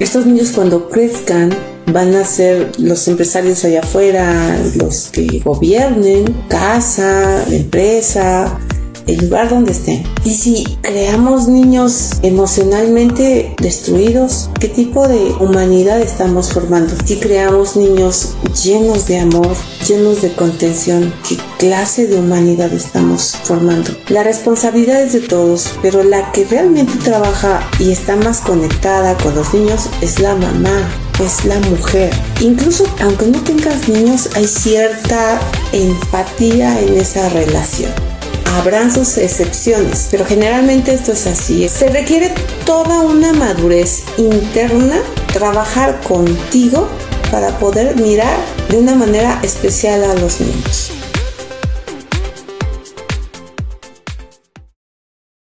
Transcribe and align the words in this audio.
Estos 0.00 0.24
niños 0.24 0.52
cuando 0.52 0.88
crezcan 0.88 1.50
van 1.92 2.14
a 2.14 2.24
ser 2.24 2.72
los 2.78 3.06
empresarios 3.06 3.62
allá 3.66 3.80
afuera, 3.80 4.58
los 4.76 5.08
que 5.08 5.42
gobiernen, 5.44 6.24
casa, 6.48 7.44
empresa, 7.50 8.58
el 9.06 9.18
lugar 9.26 9.50
donde 9.50 9.72
estén. 9.72 10.02
Y 10.24 10.30
si 10.30 10.78
creamos 10.80 11.48
niños 11.48 12.12
emocionalmente 12.22 13.54
destruidos, 13.60 14.48
¿qué 14.58 14.68
tipo 14.68 15.06
de 15.06 15.34
humanidad 15.38 16.00
estamos 16.00 16.50
formando? 16.50 16.94
Si 17.04 17.16
creamos 17.16 17.76
niños 17.76 18.36
llenos 18.64 19.06
de 19.06 19.18
amor, 19.18 19.54
llenos 19.86 20.22
de 20.22 20.32
contención, 20.32 21.12
¿qué 21.28 21.36
clase 21.60 22.06
de 22.06 22.18
humanidad 22.18 22.72
estamos 22.72 23.36
formando? 23.44 23.90
La 24.08 24.22
responsabilidad 24.22 25.02
es 25.02 25.12
de 25.12 25.20
todos, 25.20 25.74
pero 25.82 26.02
la 26.02 26.32
que 26.32 26.46
realmente 26.46 26.94
trabaja 27.04 27.60
y 27.78 27.92
está 27.92 28.16
más 28.16 28.40
conectada 28.40 29.14
con 29.18 29.34
los 29.34 29.52
niños 29.52 29.90
es 30.00 30.20
la 30.20 30.34
mamá 30.34 30.88
es 31.22 31.44
la 31.44 31.60
mujer. 31.60 32.10
Incluso 32.40 32.86
aunque 33.02 33.26
no 33.26 33.38
tengas 33.42 33.90
niños, 33.90 34.30
hay 34.34 34.46
cierta 34.46 35.38
empatía 35.72 36.80
en 36.80 36.96
esa 36.96 37.28
relación. 37.28 37.92
Habrán 38.56 38.90
sus 38.90 39.18
excepciones, 39.18 40.08
pero 40.10 40.24
generalmente 40.24 40.94
esto 40.94 41.12
es 41.12 41.26
así. 41.26 41.68
Se 41.68 41.88
requiere 41.90 42.32
toda 42.64 43.02
una 43.02 43.34
madurez 43.34 44.02
interna, 44.16 44.96
trabajar 45.34 46.00
contigo 46.00 46.88
para 47.30 47.58
poder 47.58 47.96
mirar 47.96 48.38
de 48.70 48.78
una 48.78 48.94
manera 48.94 49.40
especial 49.42 50.02
a 50.04 50.14
los 50.14 50.40
niños. 50.40 50.99